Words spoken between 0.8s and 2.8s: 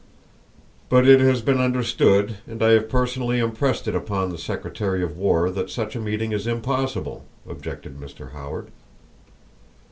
"But it has been understood, and I